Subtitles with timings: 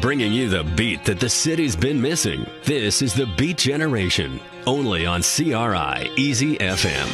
[0.00, 2.46] bringing you the beat that the city's been missing.
[2.64, 7.08] This is the Beat Generation, only on CRI Easy FM.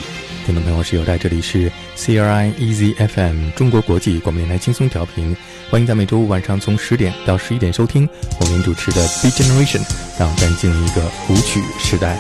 [0.46, 5.36] 听众朋友，我是有代，这里是 CRI Easy FM 中国国际广播电台轻松调频，
[5.70, 8.08] 欢迎在每周五晚上从十点到十一点收听
[8.40, 9.82] 我们主持的 Beat Generation，
[10.18, 12.18] 让我们进入一个舞曲时代。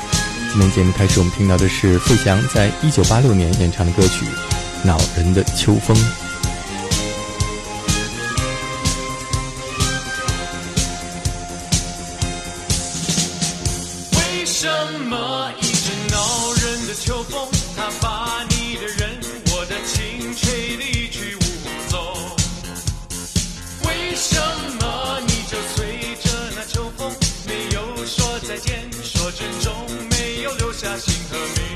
[0.52, 4.24] 今天节目开始，我们听到的是费翔在一九八六年演唱的歌曲
[4.86, 5.96] 《恼人的秋风》。
[28.48, 29.74] 再见说珍重
[30.08, 31.67] 没有留下姓和名。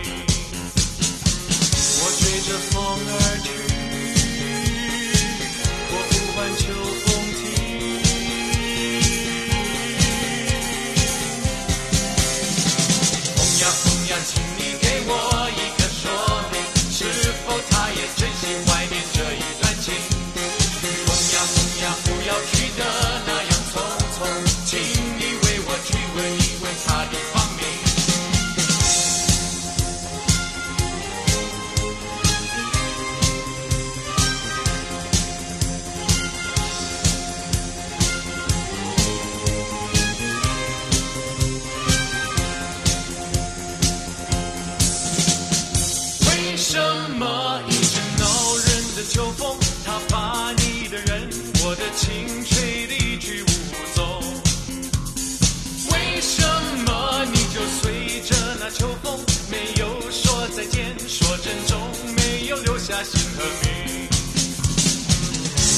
[63.04, 64.08] 心和明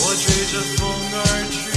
[0.01, 1.19] 我追着风而
[1.51, 1.74] 去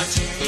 [0.00, 0.39] Yes.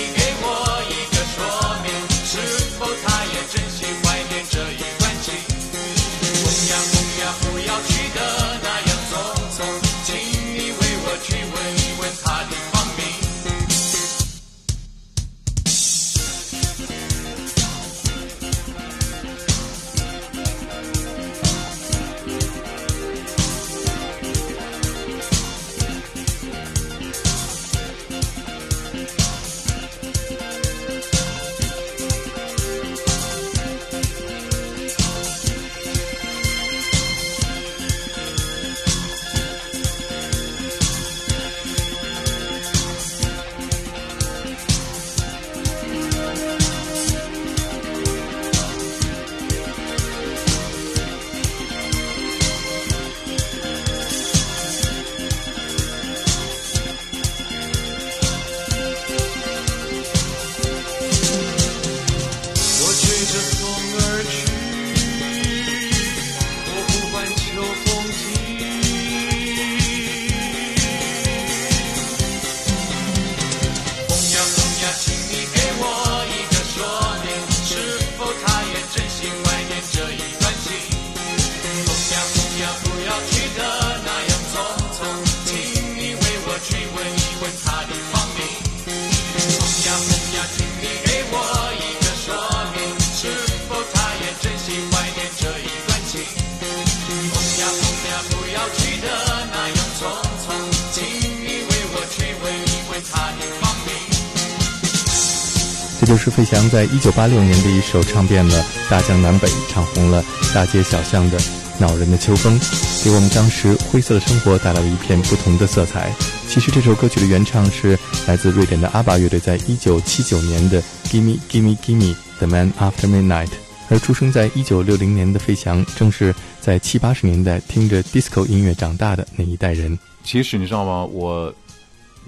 [106.03, 110.21] 这就是费翔在一九八六年的一首唱遍了大江南北、唱红了
[110.53, 111.39] 大街小巷的
[111.79, 112.59] 《恼人的秋风》，
[113.05, 116.13] 给我们当时灰色的生活带来了一片不同的色彩。
[116.49, 117.97] 其实这首歌曲的原唱是
[118.27, 123.47] 来自瑞典的阿巴乐队，在一九七九年的《Gimme Gimme Gimme The Man After Midnight》，
[123.89, 129.97] 而出生在一九六零年的费翔，正是在七八十年代听着 disco 音乐长大的那一代人。
[130.25, 131.05] 其实你知道吗？
[131.05, 131.55] 我。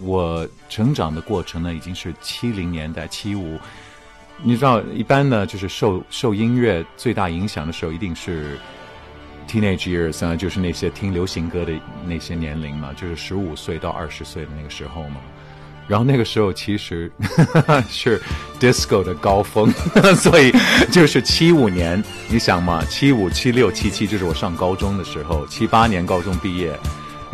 [0.00, 3.58] 我成长的过程呢，已经是七零年代七五。
[4.42, 8.58] 你知道，一般呢，就是受受音乐最大影响的时候，一定是
[9.48, 11.72] teenage years 啊，就是那些听流行歌的
[12.04, 15.16] 那些年龄嘛，就是十五岁到二十岁的那个时候嘛。
[15.86, 17.12] 然后那个时候其实
[17.88, 18.20] 是
[18.58, 19.70] disco 的高峰，
[20.16, 20.50] 所以
[20.90, 26.74] 就是七五年，你想嘛，七五、七六、七七，就是我上高中的时候，七八年高中毕业，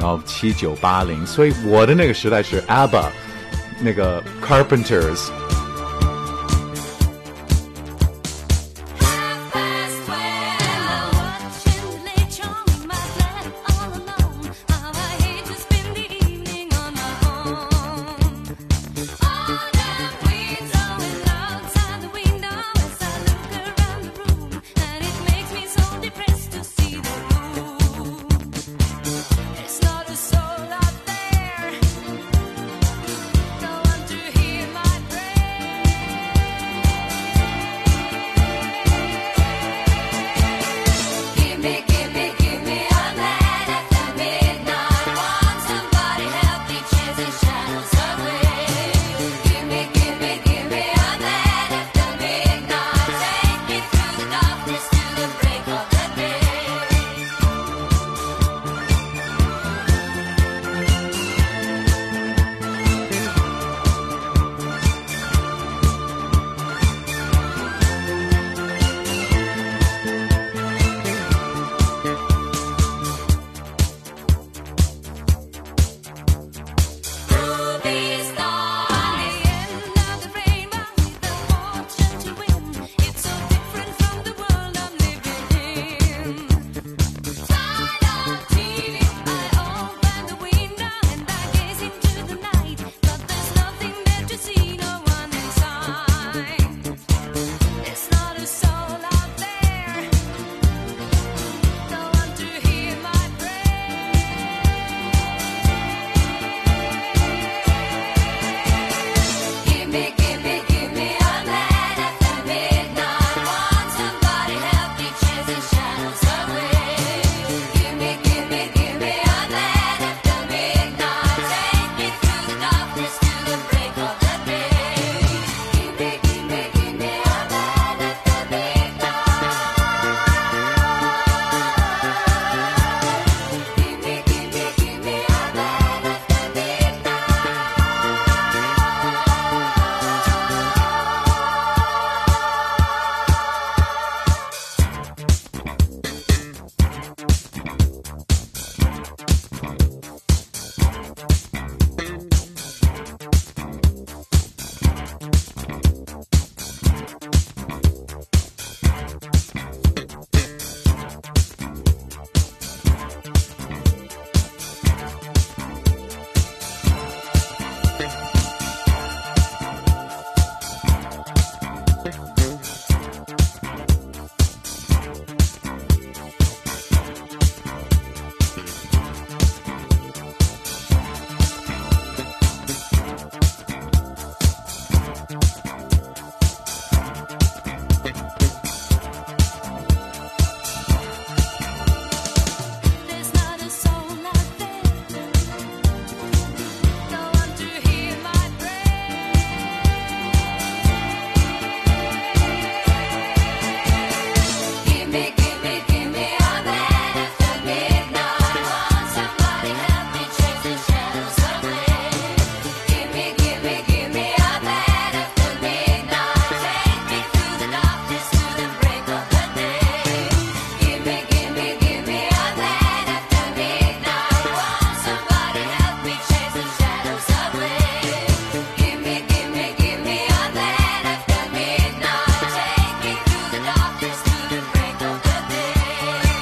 [0.01, 3.05] 然后七九八零，所以我的那个时代是 ABBA，
[3.81, 5.29] 那个 Carpenters。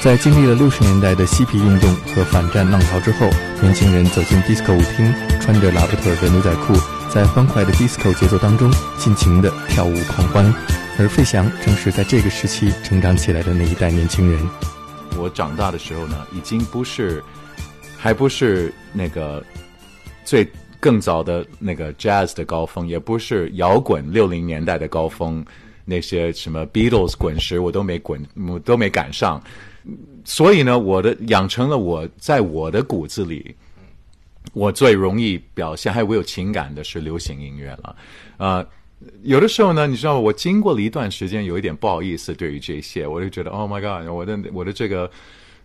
[0.09, 3.29] 在经历了六十年代的嬉皮运动和反战浪潮之后，
[3.61, 6.73] 年轻人走进 disco 舞厅，穿着拉布特的牛仔裤，
[7.13, 10.51] 在欢快的 disco 节奏当中尽情的跳舞狂欢。
[10.97, 14.41] 而费翔正是在这个时期成长起来的那一代年轻人。
[15.15, 17.23] 我长大的时候呢，已经不是，
[17.95, 19.45] 还不是那个
[20.25, 20.43] 最
[20.79, 25.45] 更早的那个 jazz 的高峰，也不是摇滚六零年代的高峰，
[25.85, 29.39] 那些什么 Beatles 滚石我都没滚，我都没赶上。
[30.25, 33.55] 所以呢，我的养成了我在我的骨子里，
[34.53, 37.95] 我最容易表现还有我有情感的是流行音乐了。
[38.37, 38.65] 啊，
[39.23, 45.09] 有的时候呢，你知道，我经过了一段时间，有一点不好意思对于这些，我就觉得，Oh my God，我的我的这个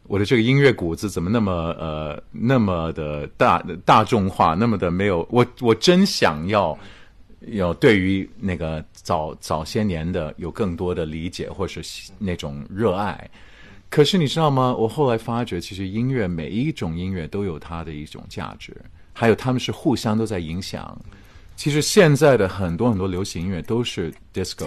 [0.07, 6.79] 我的这个音乐骨子怎么那么呃那么的大大众化，那么的没有我我真想要
[7.49, 11.83] 要对于那个早早些年的有更多的理解或是
[12.19, 13.29] 那种热爱。
[13.95, 14.75] 可是你知道吗？
[14.77, 18.77] 我后来发觉，其实音乐每一种音乐都有它的一种价值，
[19.13, 21.01] 还有他们是互相都在影响。
[21.55, 24.67] 其实现在的很多很多流行音乐都是 disco，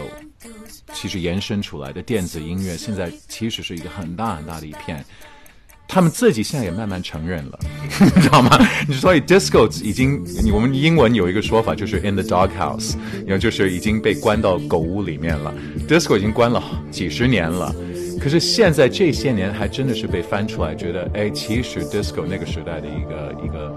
[0.93, 5.03] 其实延伸出来的电子音乐，现在其实是一个很大很大的一片。
[5.89, 7.59] 他们自己现在也慢慢承认了，
[7.99, 8.57] 你知道吗？
[8.93, 15.53] 所以 disco 已经，我们英文有一个说法就是 in the dog house，然后就是已经被关到狗屋里面了。
[15.85, 17.75] disco 已经关了几十年了，
[18.19, 23.73] 可是现在这些年还真的是被翻出来，觉得哎，其实 disco 那个时代的一个一个，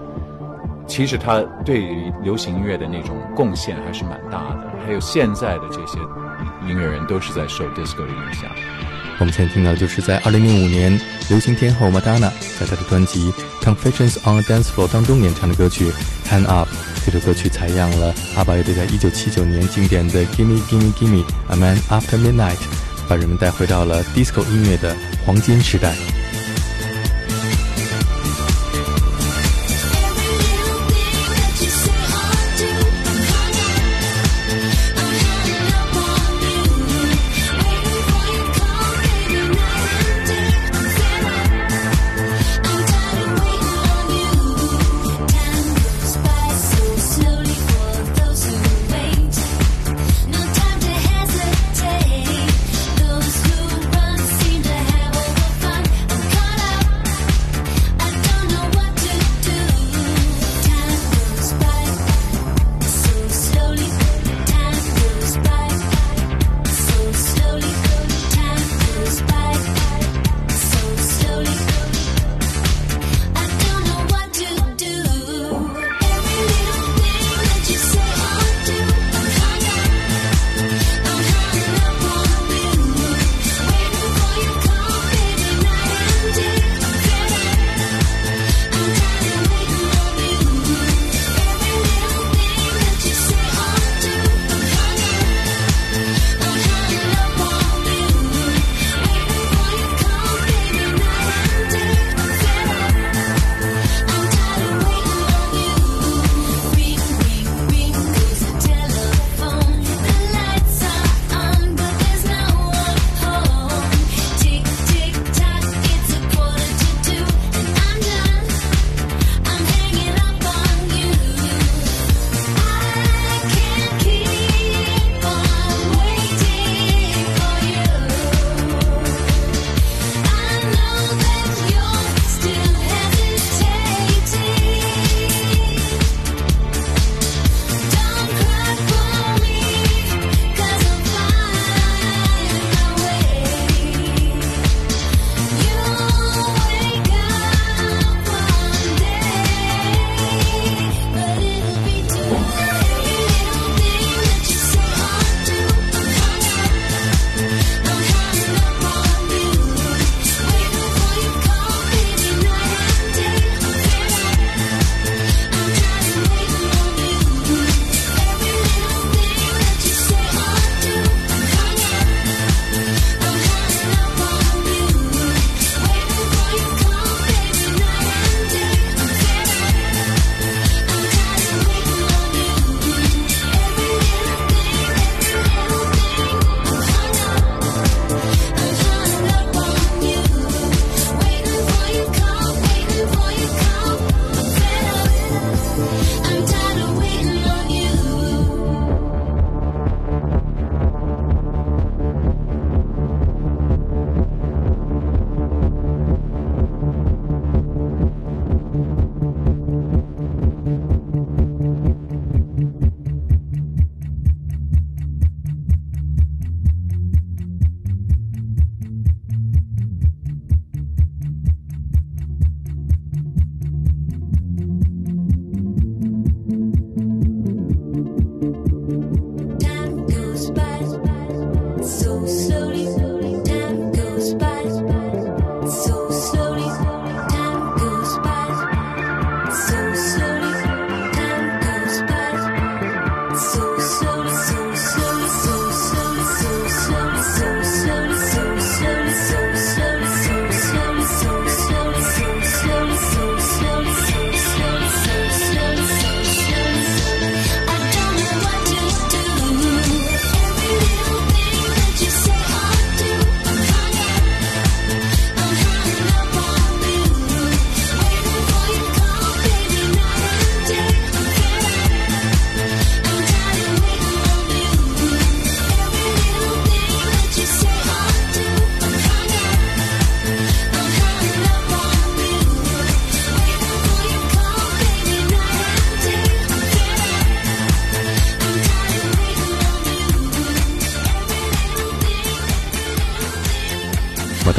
[0.87, 4.71] 其实它对于流行音乐的那种贡献还是蛮大的。
[4.85, 5.99] 还有现在的这些
[6.67, 8.49] 音乐人都是在受 disco 的影响。
[9.19, 13.31] 我们现在听到就是在2005年，流行天后 Madonna 在她的专辑
[13.63, 15.91] 《Confessions on a Dance Floor》当中演唱的歌曲
[16.27, 16.67] 《Hand Up》。
[17.05, 22.55] 这首歌曲采样了阿巴乐队在1979年经典的《Gimme Gimme Gimme A Man After Midnight》，
[23.11, 26.20] 把人们带回到了 disco 音乐的黄金时代。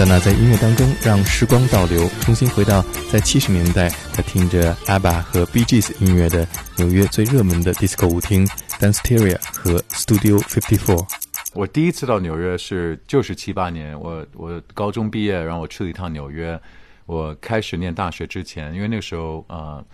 [0.02, 6.44] 莫丹娜在音乐当中让时光倒流，重新回到在七十年代，他听着 ABA 和 BGS 音乐的
[6.76, 8.44] 纽约最热门的 disco 舞厅
[8.80, 11.06] Danceteria 和 Studio Fifty Four。
[11.54, 16.60] 我第一次到纽约是就是七八年，我我高中毕业，然后我去了一趟纽约。
[17.06, 19.84] 我开始念大学之前，因为那个时候呃，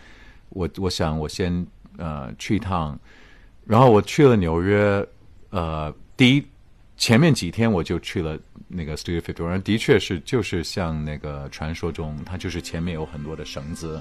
[0.49, 1.67] 我我想我先
[1.99, 2.99] 呃去一趟，
[3.67, 5.07] 然后我去了纽约，
[5.51, 6.47] 呃，第一
[6.99, 8.39] 前面几天我就去了。
[8.71, 13.99] 那个 Studio Fifty One 的确是就是像那个传说中，它就是前面有很多的绳子，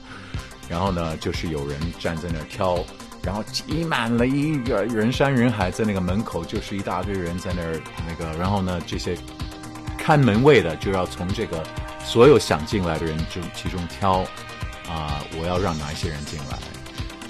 [0.67, 2.83] 然后呢，就是有人站在那儿挑，
[3.23, 9.17] 然后挤满了一个人山人海，在那个门口就是一大堆人在那儿那个，然后呢，这些
[9.97, 11.63] 看门卫的就要从这个
[12.03, 14.23] 所有想进来的人中其中挑
[14.89, 16.59] 啊，我要让哪一些人进来，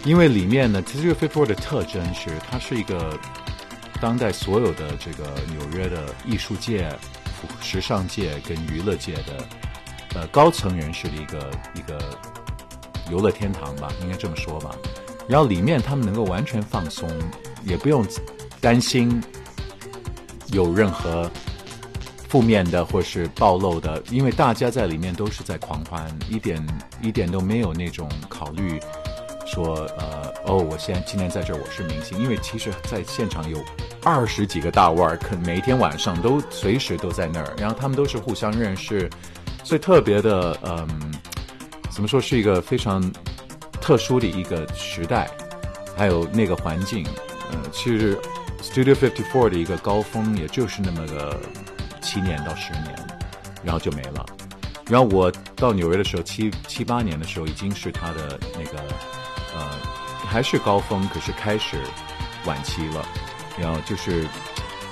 [0.05, 3.15] 因为里面呢，Studio Fifty One 的特征是它是一个
[4.01, 6.89] 当代所有的这个纽约的艺术界。
[7.61, 9.47] 时尚界跟娱乐界的
[10.15, 11.99] 呃高层人士的一个一个
[13.11, 14.75] 游乐天堂吧，应该这么说吧。
[15.27, 17.07] 然后里面他们能够完全放松，
[17.63, 18.03] 也不用
[18.59, 19.21] 担心
[20.47, 21.29] 有任何
[22.27, 26.65] 负面的或是暴露的，因为大家在里面都是在狂欢，一点
[27.03, 28.79] 一点都没有那种考虑
[29.47, 33.57] 说呃哦，我现在今天在这儿我是明星，因为其实在现场有。
[34.03, 39.09] 二十几个大腕儿，可每天晚上都随时都在那儿，然后他们都是互相认识，
[39.65, 40.87] 所以特别的，嗯，
[41.89, 43.03] 怎么说是一个非常
[43.81, 45.29] 特殊的一个时代，
[45.97, 47.05] 还有那个环境，
[47.51, 48.17] 嗯，其实
[48.61, 51.37] Studio Fifty Four 的一个高峰，也就是那么个
[51.99, 52.95] 七年到十年，
[53.61, 54.25] 然后就没了。
[54.85, 58.81] 然后我到纽约的时候，七七八年的时候，已经是他的那个
[59.57, 59.67] 呃
[60.27, 61.77] 还是高峰，可是开始
[62.45, 63.03] 晚期了。
[63.57, 64.27] 然后就是，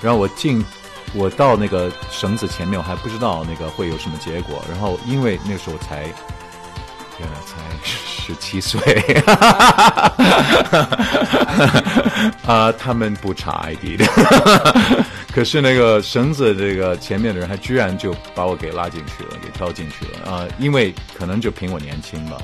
[0.01, 0.65] 然后我进，
[1.13, 4.63] 我到那个绳子前面，我还不知道那个会有什么结果。
[4.69, 6.05] 然后因为那时候才，
[7.15, 8.81] 天呐，才十七岁，
[12.47, 14.05] 啊，他们不查 ID 的，
[15.31, 20.47] 可是那个绳子这个前面的人，还居然就把我给拉进去了，给跳进去了啊！
[20.57, 22.37] 因为可能就凭我年轻吧，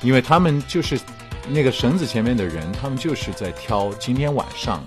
[0.00, 0.98] 因为他们就是
[1.50, 4.84] 那个绳子前面的人，他们就是在挑今天晚上。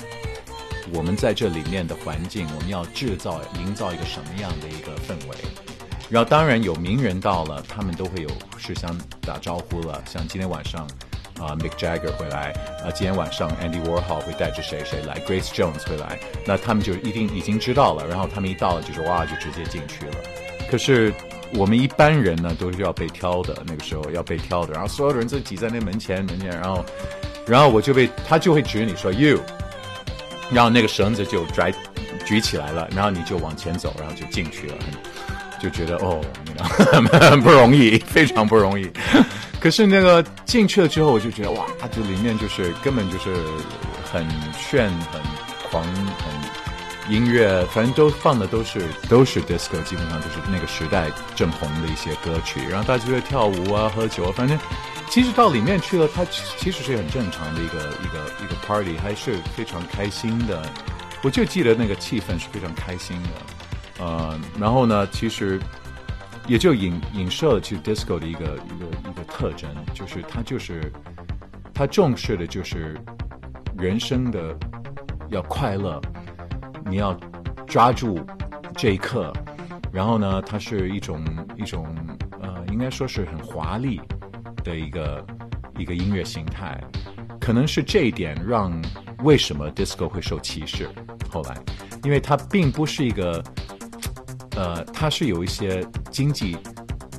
[0.93, 5.37] 我们在这里面的环境，我们要制造、营造一个什么样的一个氛围？
[6.09, 8.89] 然后当然有名人到了，他们都会有事先
[9.21, 10.03] 打招呼了。
[10.05, 10.85] 像今天晚上，
[11.39, 12.51] 啊，Mick Jagger 会来，
[12.83, 18.05] 啊，今天晚上 Andy Warhol 会带着谁谁来，Grace Jones 会来，那他们就一定已经知道了。
[18.05, 20.15] 然后他们一到了，就是哇，就直接进去了。
[20.69, 21.13] 可是
[21.53, 24.73] 我们一般人呢，都是要被挑的，那个时候要被挑的。
[24.73, 26.85] 然后所有的人都挤在那门前门前，然后，
[27.45, 29.39] 然后我就被他就会指你说 You。
[30.51, 31.73] 然后那个绳子就拽
[32.25, 34.75] 举起来了，然后你就往前走，然后就进去了，
[35.61, 36.21] 就觉得哦，
[37.41, 38.91] 不容易，非常不容易。
[39.61, 43.33] 可是那个进去了之后，我就觉得哇，这里面就是根本就是
[44.11, 45.21] 很炫、很
[45.69, 46.60] 狂、很
[47.09, 52.59] 音乐，反正都放的都是都是 disco，基本上就是那个时代正红的一些歌曲。
[52.69, 54.57] 然后大家就在跳舞啊、喝酒啊，反正。
[55.09, 60.61] 其实到里面去了，它其实是很正常的一个一个一个 party，还是非常开心的。
[61.21, 65.59] 我就记得那个气氛是非常开心的，呃，然后呢，其实
[66.47, 70.89] 也就影影射了其实 disco 的一个一个一个特征，就是它就是
[71.73, 72.97] 它重视的就是
[73.77, 74.57] 人生的
[75.27, 76.01] 要快乐，
[76.91, 77.17] 你要
[77.65, 78.19] 抓住
[78.75, 79.31] 这一刻，
[79.91, 81.23] 然后呢，它是一种
[81.57, 81.87] 一种
[82.41, 83.99] 呃，应该说是很华丽。
[84.63, 85.25] 的一个
[85.75, 86.79] 一个音乐形态，
[87.39, 88.71] 可能是这一点让
[89.23, 90.87] 为什么 disco 会受歧视。
[91.31, 91.57] 后来，
[92.03, 93.43] 因为它并不是一个，
[94.55, 96.55] 呃，它是有一些经济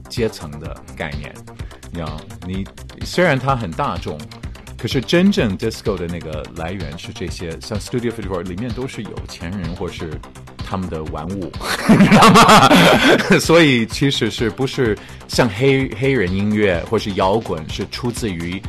[0.09, 1.35] 阶层的概念。
[1.93, 2.65] 你要你
[3.05, 4.17] 虽然它很大众，
[4.83, 10.11] 可是真正 disco 的那个来源是这些，像 Studio floor 里面都是有钱人或是。
[10.65, 11.53] 他们的玩物，
[12.01, 12.69] 你知道吗？
[13.39, 14.97] 所以其实是不是
[15.29, 18.63] 像黑黑人音乐或是摇滚，是出自于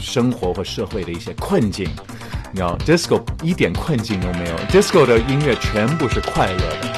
[0.00, 1.88] 生活或社会的一些困境。
[2.52, 6.91] 你知道，disco 一点困境都没有，disco 的音乐全部是快乐的。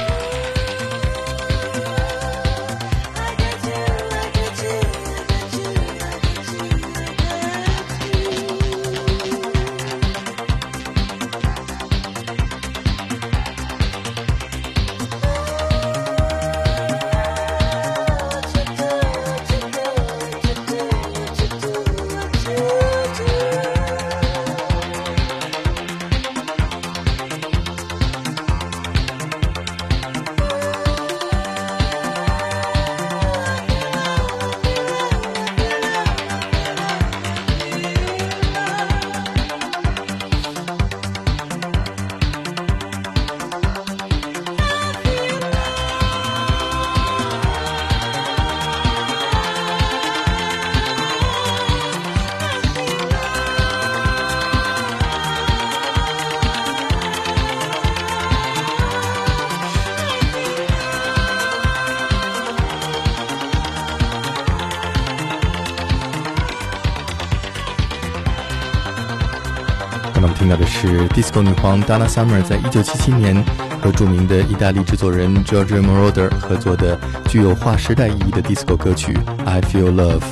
[70.56, 73.42] 的是 disco 女皇 Donna Summer 在一九七七年
[73.80, 80.22] 和著名的意大利制作人 George Moroder 合作的具有划时代意义的 disco 歌曲 I Feel Love。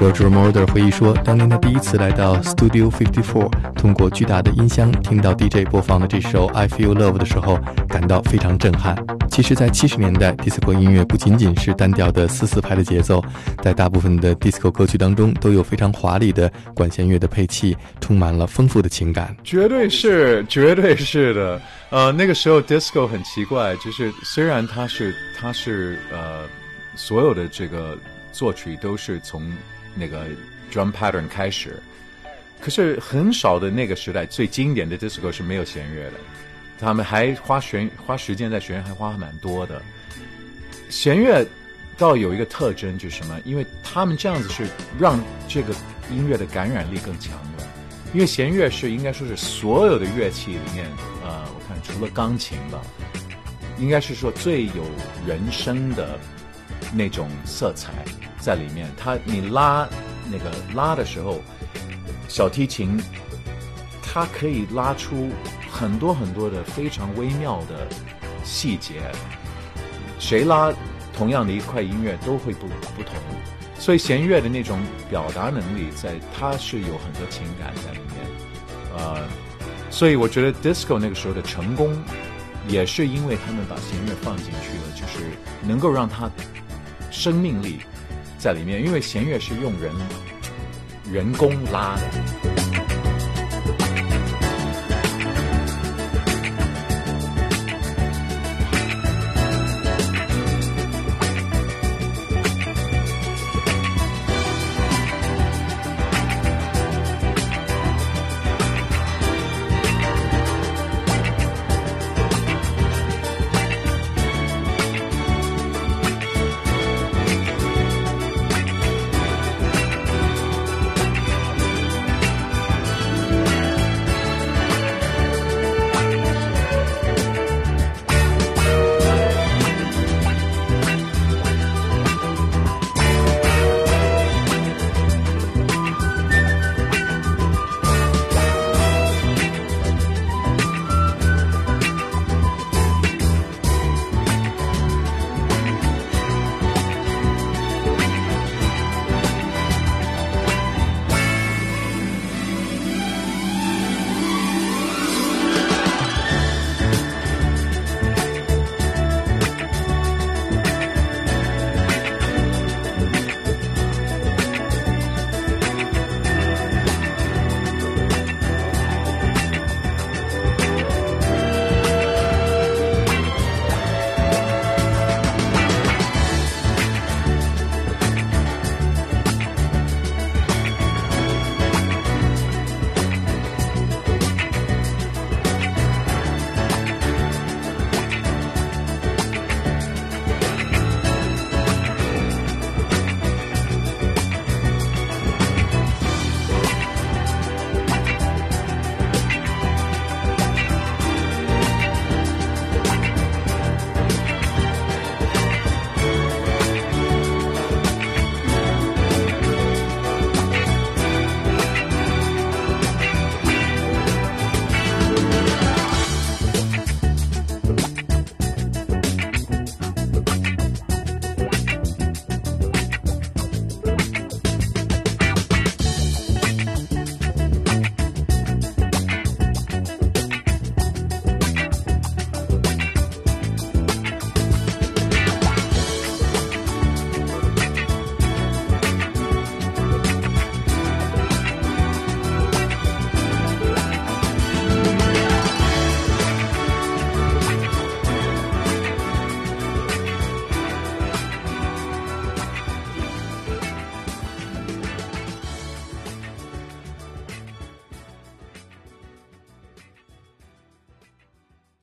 [0.00, 8.96] George Moroder 回忆说，当年他第一次来到 Studio 54，通过巨大的音箱听到 DJ 播放的这首 I Feel Love 的时候，感到非常震撼。
[9.30, 13.24] 其实，在七十年代，disco 音乐不仅仅是单调的四四拍的节奏，
[13.62, 19.34] 在大部分的 disco 歌曲当中，都有非常华丽的管弦乐的配器，充满了丰富的情感。
[19.44, 21.62] 绝对是，绝对是的。
[21.90, 26.44] 呃，那个时候 disco 很奇怪，就是虽然它是它是呃
[26.96, 27.96] 所有的这个
[28.32, 29.50] 作曲都是从
[29.94, 30.26] 那个
[30.72, 31.76] drum pattern 开始，
[32.60, 36.12] 可是很少的那个时代最经典的 disco 是没有弦乐的。
[36.80, 39.82] 他们还花弦花时间在弦乐，还花蛮多的。
[40.88, 41.46] 弦乐
[41.98, 43.38] 倒有一个特征，就是什么？
[43.44, 44.66] 因为他们这样子是
[44.98, 45.74] 让这个
[46.10, 47.66] 音乐的感染力更强的。
[48.14, 50.86] 因为弦乐是应该说是所有的乐器里面，
[51.22, 52.80] 呃，我看除了钢琴吧，
[53.78, 54.84] 应该是说最有
[55.26, 56.18] 人声的
[56.92, 57.92] 那种色彩
[58.40, 58.90] 在里面。
[58.96, 59.86] 它你拉
[60.30, 61.40] 那个拉的时候，
[62.26, 62.98] 小提琴
[64.02, 65.30] 它可以拉出。
[65.70, 67.86] 很多很多的非常微妙的
[68.44, 69.02] 细节，
[70.18, 70.72] 谁拉
[71.16, 73.14] 同样的一块音乐都会不不同，
[73.78, 74.78] 所以弦乐的那种
[75.08, 79.22] 表达能力，在它是有很多情感在里面，呃，
[79.90, 81.96] 所以我觉得 disco 那个时候的成功，
[82.68, 85.24] 也是因为他们把弦乐放进去了，就是
[85.62, 86.30] 能够让它
[87.10, 87.80] 生命力
[88.38, 89.92] 在里面，因为弦乐是用人
[91.10, 92.49] 人工拉的。